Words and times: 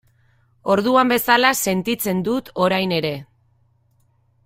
Orduan 0.75 1.11
bezala 1.11 1.51
sentitzen 1.67 2.25
dut 2.31 2.53
orain 2.69 2.97
ere. 3.01 3.13